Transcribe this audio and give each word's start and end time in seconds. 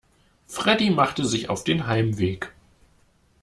Freddie 0.47 0.89
machte 0.89 1.25
sich 1.25 1.47
auf 1.49 1.63
dem 1.63 1.85
Heimweg. 1.85 2.51